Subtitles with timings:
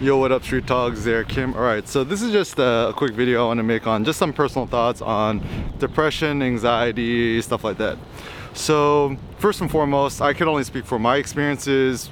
[0.00, 1.06] Yo, what up, Street Talks?
[1.06, 1.52] Eric Kim.
[1.52, 4.18] All right, so this is just a quick video I want to make on just
[4.18, 5.42] some personal thoughts on
[5.78, 7.98] depression, anxiety, stuff like that.
[8.54, 12.08] So, first and foremost, I can only speak for my experiences.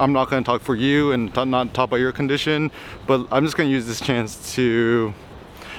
[0.00, 2.72] I'm not going to talk for you and not talk about your condition,
[3.06, 5.14] but I'm just going to use this chance to,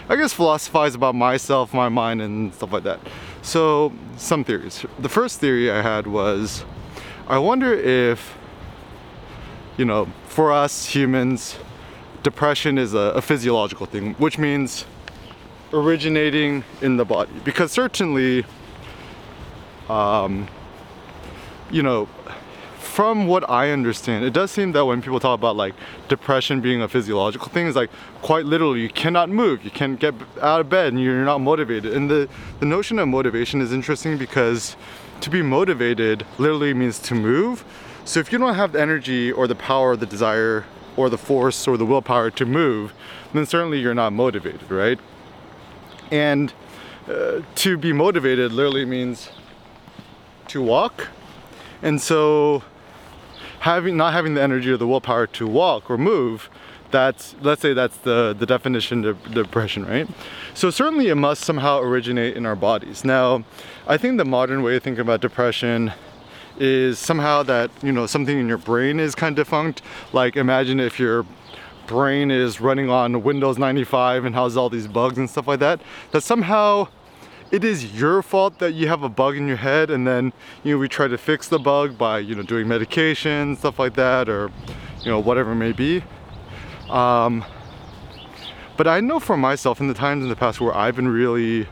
[0.08, 3.02] I guess, philosophize about myself, my mind, and stuff like that.
[3.42, 4.86] So, some theories.
[5.00, 6.64] The first theory I had was
[7.28, 8.38] I wonder if,
[9.76, 11.58] you know, for us humans,
[12.24, 14.86] depression is a, a physiological thing, which means
[15.74, 17.32] originating in the body.
[17.44, 18.46] Because certainly,
[19.90, 20.48] um,
[21.70, 22.08] you know,
[22.80, 25.74] from what I understand, it does seem that when people talk about like
[26.08, 27.90] depression being a physiological thing, it's like
[28.22, 31.94] quite literally you cannot move, you can't get out of bed, and you're not motivated.
[31.94, 32.30] And the
[32.62, 34.78] the notion of motivation is interesting because
[35.22, 37.64] to be motivated literally means to move.
[38.06, 40.66] So if you don't have the energy or the power, or the desire,
[40.98, 42.94] or the force or the willpower to move,
[43.34, 45.00] then certainly you're not motivated, right?
[46.12, 46.54] And
[47.08, 49.30] uh, to be motivated literally means
[50.48, 51.08] to walk.
[51.82, 52.64] And so
[53.62, 56.50] having not having the energy or the willpower to walk or move
[56.92, 60.08] that's let's say that's the the definition of depression right?
[60.54, 63.04] So certainly it must somehow originate in our bodies.
[63.06, 63.44] Now
[63.88, 65.94] i think the modern way of thinking about depression
[66.60, 69.82] is somehow that you know something in your brain is kind of defunct.
[70.12, 71.26] Like imagine if your
[71.88, 75.82] brain is running on windows 95 and has all these bugs and stuff like that
[76.12, 76.88] that somehow
[77.52, 80.32] it is your fault that you have a bug in your head and then
[80.64, 83.94] you know we try to fix the bug by you know doing medication stuff like
[83.96, 84.52] that or
[85.04, 86.04] you know whatever it may be.
[86.90, 87.46] Um,
[88.78, 91.68] but I know for myself in the times in the past where I've been really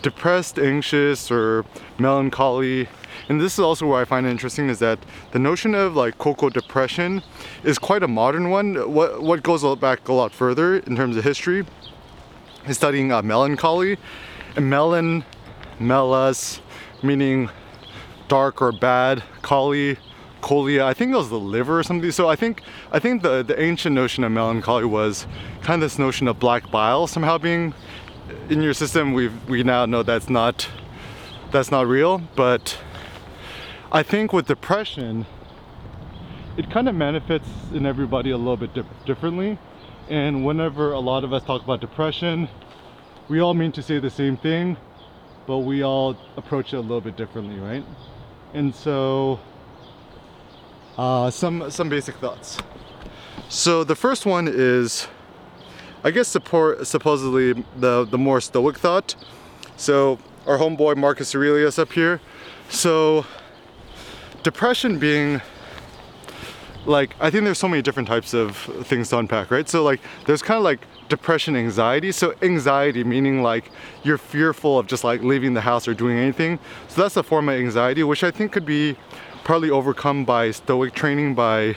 [0.00, 1.64] depressed anxious or
[1.98, 2.88] melancholy
[3.28, 4.98] and this is also where I find it interesting is that
[5.32, 7.22] the notion of like cocoa depression
[7.62, 8.74] is quite a modern one.
[8.92, 11.64] What what goes back a lot further in terms of history
[12.66, 13.98] is studying uh, melancholy
[14.60, 15.24] melon,
[15.78, 16.60] melas,
[17.02, 17.50] meaning
[18.28, 19.96] dark or bad, kali,
[20.40, 20.82] cholia.
[20.82, 22.10] I think it was the liver or something.
[22.10, 25.26] So I think I think the the ancient notion of melancholy was
[25.62, 27.74] kind of this notion of black bile somehow being
[28.48, 29.12] in your system.
[29.12, 30.68] We we now know that's not
[31.50, 32.78] that's not real, but
[33.92, 35.26] I think with depression,
[36.56, 39.58] it kind of manifests in everybody a little bit di differently.
[40.08, 42.48] And whenever a lot of us talk about depression,
[43.32, 44.76] we all mean to say the same thing,
[45.46, 47.82] but we all approach it a little bit differently, right?
[48.52, 49.40] And so,
[50.98, 52.58] uh, some some basic thoughts.
[53.48, 55.08] So the first one is,
[56.04, 59.16] I guess, support supposedly the the more stoic thought.
[59.78, 62.20] So our homeboy Marcus Aurelius up here.
[62.68, 63.24] So
[64.42, 65.40] depression being
[66.86, 68.56] like I think there's so many different types of
[68.86, 69.68] things to unpack, right?
[69.68, 72.12] So like there's kind of like depression anxiety.
[72.12, 73.70] So anxiety meaning like
[74.02, 76.58] you're fearful of just like leaving the house or doing anything.
[76.88, 78.96] So that's a form of anxiety which i think could be
[79.44, 81.76] partly overcome by stoic training by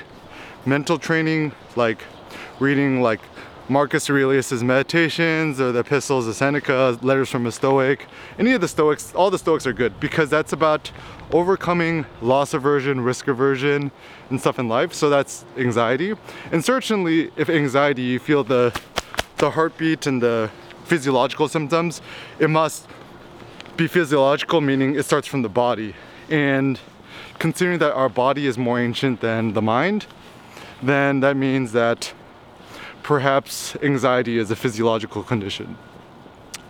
[0.66, 2.04] mental training like
[2.60, 3.22] reading like
[3.68, 8.06] Marcus Aurelius's meditations or the epistles of Seneca, letters from a Stoic,
[8.38, 10.92] any of the Stoics, all the Stoics are good because that's about
[11.32, 13.92] overcoming loss aversion, risk aversion,
[14.30, 14.94] and stuff in life.
[14.94, 16.14] So that's anxiety.
[16.52, 18.80] And certainly, if anxiety, you feel the
[19.38, 20.50] the heartbeat and the
[20.86, 22.02] physiological symptoms,
[22.40, 22.88] it must
[23.76, 25.94] be physiological, meaning it starts from the body.
[26.30, 26.80] And
[27.40, 30.06] considering that our body is more ancient than the mind,
[30.82, 32.14] then that means that
[33.04, 35.78] perhaps anxiety is a physiological condition.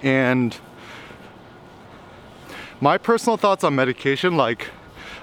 [0.01, 0.57] And
[2.81, 4.69] my personal thoughts on medication, like,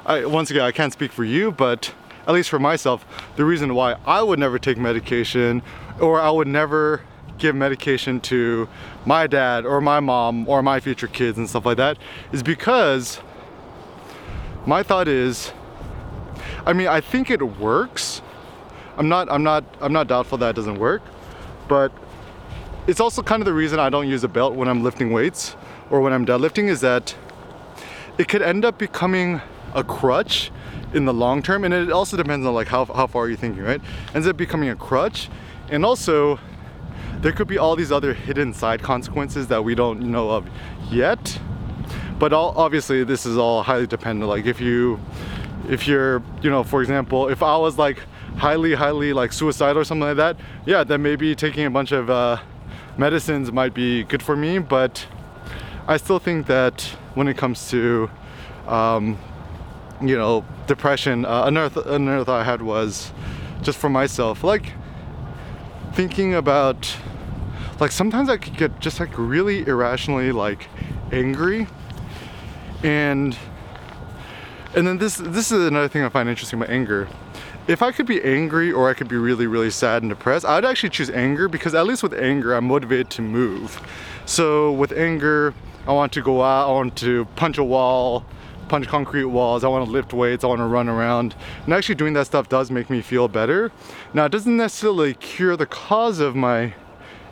[0.06, 1.92] I, once again, I can't speak for you, but
[2.26, 3.04] at least for myself,
[3.36, 5.62] the reason why I would never take medication
[6.00, 7.02] or I would never
[7.38, 8.68] give medication to
[9.04, 11.98] my dad or my mom or my future kids and stuff like that
[12.30, 13.20] is because
[14.64, 15.52] my thought is
[16.64, 18.22] I mean I think it works.
[18.96, 21.02] I'm not I'm not I'm not doubtful that it doesn't work
[21.66, 21.90] but
[22.86, 25.56] it's also kind of the reason I don't use a belt when I'm lifting weights
[25.90, 27.14] or when I'm deadlifting is that
[28.18, 29.40] it could end up becoming
[29.74, 30.50] a crutch
[30.92, 33.62] in the long term and it also depends on like how, how far you're thinking
[33.62, 33.80] right
[34.14, 35.30] ends up becoming a crutch
[35.70, 36.38] and also
[37.22, 40.48] there could be all these other hidden side consequences that we don't know of
[40.90, 41.38] yet.
[42.18, 44.28] But all, obviously this is all highly dependent.
[44.28, 45.00] Like if you,
[45.68, 47.98] if you're, you know, for example, if I was like
[48.36, 50.36] highly, highly like suicidal or something like that,
[50.66, 52.38] yeah, then maybe taking a bunch of uh,
[52.98, 54.58] medicines might be good for me.
[54.58, 55.06] But
[55.88, 56.82] I still think that
[57.14, 58.08] when it comes to,
[58.68, 59.18] um,
[60.00, 63.12] you know, depression, uh, another, th another thought I had was
[63.62, 64.72] just for myself, like
[65.92, 66.96] thinking about
[67.80, 70.68] like sometimes I could get just like really irrationally like
[71.10, 71.66] angry
[72.82, 73.36] and
[74.74, 77.08] and then this this is another thing I find interesting about anger.
[77.68, 80.64] If I could be angry or I could be really really sad and depressed, I'd
[80.64, 83.80] actually choose anger because at least with anger I'm motivated to move.
[84.24, 85.52] So with anger,
[85.86, 88.24] I want to go out, I want to punch a wall,
[88.68, 91.34] punch concrete walls, I want to lift weights, I want to run around.
[91.64, 93.72] And actually doing that stuff does make me feel better.
[94.14, 96.74] Now it doesn't necessarily cure the cause of my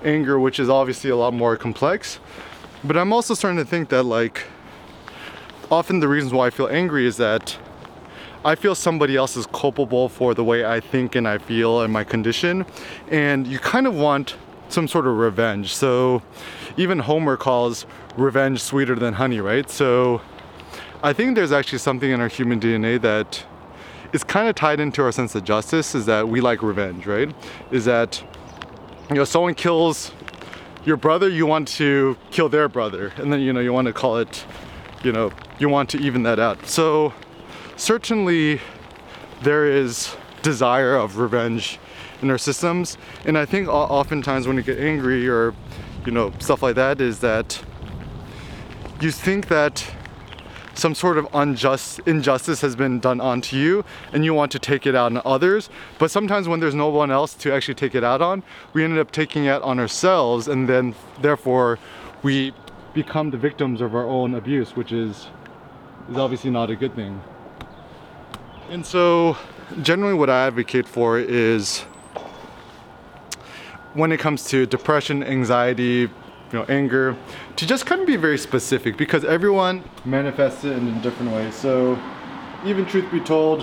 [0.05, 2.19] anger, which is obviously a lot more complex.
[2.83, 4.45] But I'm also starting to think that like
[5.71, 7.57] often the reasons why I feel angry is that
[8.45, 11.93] I feel somebody else is culpable for the way I think and I feel and
[11.93, 12.65] my condition.
[13.11, 14.35] And you kind of want
[14.73, 15.75] some sort of revenge.
[15.75, 16.23] So
[16.77, 17.87] even Homer calls
[18.17, 19.69] revenge sweeter than honey, right?
[19.71, 20.21] So
[21.03, 23.45] I think there's actually something in our human DNA that
[24.13, 27.35] is kind of tied into our sense of justice is that we like revenge, right?
[27.71, 28.23] Is that
[29.09, 30.13] you know someone kills
[30.85, 33.93] your brother, you want to kill their brother, and then you know you want to
[33.93, 34.45] call it,
[35.03, 36.67] you know, you want to even that out.
[36.67, 37.13] So
[37.77, 38.61] certainly
[39.43, 41.79] there is desire of revenge
[42.23, 45.55] in our systems, and I think oftentimes when you get angry or
[46.05, 47.63] you know stuff like that is that
[49.01, 49.85] you think that
[50.75, 54.87] some sort of unjust injustice has been done onto you and you want to take
[54.87, 55.69] it out on others.
[55.99, 58.43] But sometimes when there's no one else to actually take it out on
[58.73, 61.79] we ended up taking it on ourselves and then therefore
[62.23, 62.53] we
[62.95, 65.29] become the victims of our own abuse which is
[66.09, 67.21] is obviously not a good thing.
[68.71, 69.37] And so
[69.83, 71.85] generally what I advocate for is
[73.95, 76.09] when it comes to depression anxiety
[76.53, 77.17] you know, anger,
[77.57, 81.51] to just kind of be very specific because everyone manifests it in a different way.
[81.51, 81.99] So
[82.65, 83.63] even truth be told,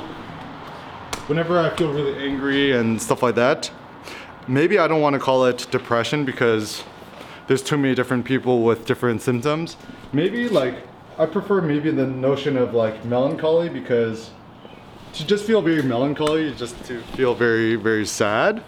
[1.27, 3.69] whenever I feel really angry and stuff like that,
[4.47, 6.83] maybe I don't want to call it depression because
[7.47, 9.75] there's too many different people with different symptoms.
[10.13, 10.75] Maybe like
[11.17, 14.31] I prefer maybe the notion of like melancholy because
[15.13, 18.63] to just feel very melancholy, just to feel very very sad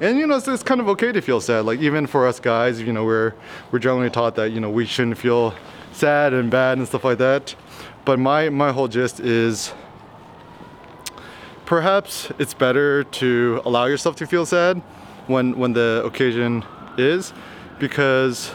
[0.00, 2.40] and you know it's, it's, kind of okay to feel sad like even for us
[2.40, 3.34] guys you know we're
[3.70, 5.54] we're generally taught that you know we shouldn't feel
[5.92, 7.54] sad and bad and stuff like that
[8.04, 9.72] but my my whole gist is
[11.66, 14.78] perhaps it's better to allow yourself to feel sad
[15.26, 16.64] when when the occasion
[16.96, 17.32] is
[17.78, 18.52] because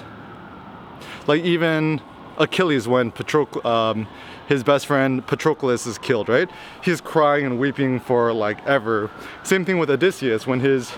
[1.27, 2.01] like even
[2.37, 4.07] Achilles when Patroc um,
[4.47, 6.49] his best friend Patroclus is killed, right?
[6.83, 9.09] He's crying and weeping for like ever.
[9.43, 10.91] Same thing with Odysseus when his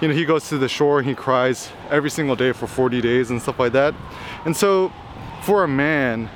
[0.00, 3.00] you know, he goes to the shore and he cries every single day for 40
[3.00, 3.94] days and stuff like that.
[4.44, 4.92] And so
[5.42, 6.28] for a man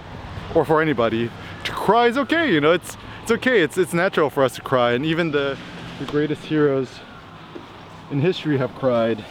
[0.54, 1.30] or for anybody
[1.64, 3.60] to cry is okay, you know, it's it's okay.
[3.60, 5.58] It's it's natural for us to cry and even the
[5.98, 6.88] the greatest heroes
[8.10, 9.24] in history have cried.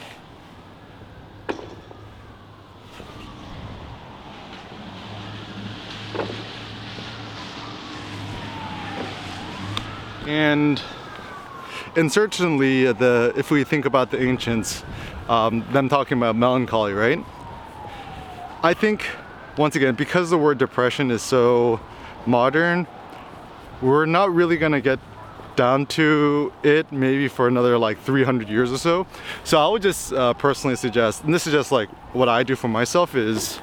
[10.28, 10.82] And
[11.98, 14.84] and certainly the if we think about the ancients,
[15.28, 17.20] um, them talking about melancholy, right?
[18.62, 19.10] I think
[19.58, 21.80] once again because the word depression is so
[22.28, 22.86] modern,
[23.82, 25.00] we're not really gonna get
[25.56, 29.08] down to it maybe for another like 300 years or so.
[29.44, 32.56] So I would just uh, personally suggest, and this is just like what I do
[32.56, 33.60] for myself is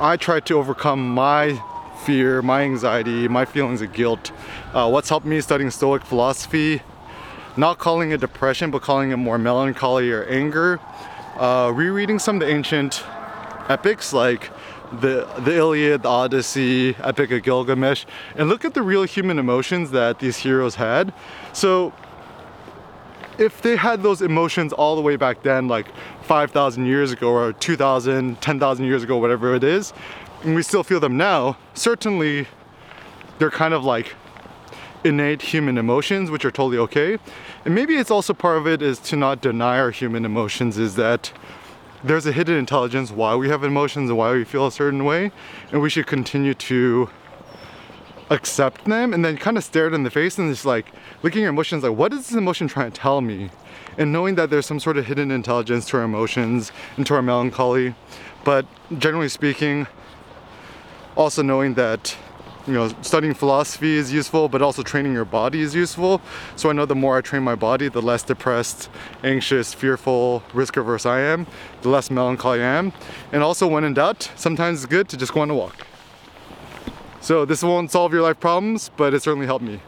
[0.00, 1.62] I try to overcome my
[2.06, 4.32] fear, my anxiety, my feelings of guilt.
[4.72, 6.80] Uh, what's helped me studying Stoic philosophy
[7.58, 10.78] not calling it depression, but calling it more melancholy or anger.
[11.36, 13.04] Uh, rereading some of the ancient
[13.68, 14.50] epics like
[15.00, 19.90] the, the Iliad, the Odyssey, Epic of Gilgamesh, and look at the real human emotions
[19.90, 21.12] that these heroes had.
[21.52, 21.92] So
[23.38, 25.86] if they had those emotions all the way back then, like
[26.22, 29.92] 5,000 years ago or 2,000, 10,000 years ago, whatever it is,
[30.44, 32.46] and we still feel them now, certainly
[33.38, 34.14] they're kind of like
[35.04, 37.18] innate human emotions, which are totally okay.
[37.64, 40.96] And maybe it's also part of it is to not deny our human emotions is
[40.96, 41.32] that
[42.02, 45.32] there's a hidden intelligence why we have emotions and why we feel a certain way.
[45.72, 47.10] And we should continue to
[48.30, 50.86] accept them and then kind of stare it in the face and just like
[51.22, 53.48] looking at emotions like what is this emotion trying to tell me
[53.96, 57.22] and knowing that there's some sort of hidden intelligence to our emotions and to our
[57.22, 57.94] melancholy
[58.44, 58.66] but
[58.98, 59.86] generally speaking
[61.16, 62.16] also knowing that
[62.68, 66.20] you know, studying philosophy is useful, but also training your body is useful.
[66.54, 68.90] So I know the more I train my body, the less depressed,
[69.24, 71.46] anxious, fearful, risk averse I am,
[71.80, 72.92] the less melancholy I am.
[73.32, 75.86] And also when in doubt, sometimes it's good to just go on a walk.
[77.22, 79.80] So this won't solve your life problems, but it certainly helped me.